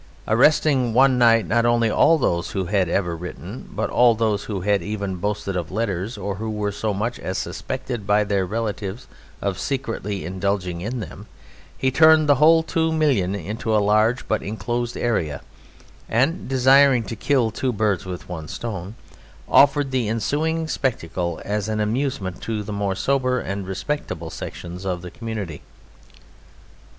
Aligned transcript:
Arresting 0.27 0.95
one 0.95 1.19
night 1.19 1.45
not 1.47 1.63
only 1.63 1.87
all 1.87 2.17
those 2.17 2.53
who 2.53 2.65
had 2.65 2.89
ever 2.89 3.15
written, 3.15 3.69
but 3.71 3.91
all 3.91 4.15
those 4.15 4.45
who 4.45 4.61
had 4.61 4.81
even 4.81 5.17
boasted 5.17 5.55
of 5.55 5.69
letters, 5.69 6.17
or 6.17 6.33
who 6.37 6.49
were 6.49 6.71
so 6.71 6.91
much 6.91 7.19
as 7.19 7.37
suspected 7.37 8.07
by 8.07 8.23
their 8.23 8.43
relatives 8.43 9.05
of 9.43 9.59
secretly 9.59 10.25
indulging 10.25 10.81
in 10.81 11.01
them, 11.01 11.27
he 11.77 11.91
turned 11.91 12.27
the 12.27 12.33
whole 12.41 12.63
two 12.63 12.91
million 12.91 13.35
into 13.35 13.77
a 13.77 13.77
large 13.77 14.27
but 14.27 14.41
enclosed 14.41 14.97
area, 14.97 15.39
and 16.09 16.49
(desiring 16.49 17.03
to 17.03 17.15
kill 17.15 17.51
two 17.51 17.71
birds 17.71 18.03
with 18.03 18.27
one 18.27 18.47
stone) 18.47 18.95
offered 19.47 19.91
the 19.91 20.09
ensuing 20.09 20.67
spectacle 20.67 21.39
as 21.45 21.69
an 21.69 21.79
amusement 21.79 22.41
to 22.41 22.63
the 22.63 22.73
more 22.73 22.95
sober 22.95 23.39
and 23.39 23.67
respectable 23.67 24.31
sections 24.31 24.83
of 24.83 25.03
the 25.03 25.11
community. 25.11 25.61